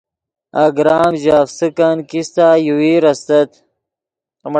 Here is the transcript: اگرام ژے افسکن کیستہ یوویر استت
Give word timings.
اگرام 0.63 1.11
ژے 1.21 1.31
افسکن 1.43 1.97
کیستہ 2.09 2.47
یوویر 2.67 3.03
استت 3.11 3.49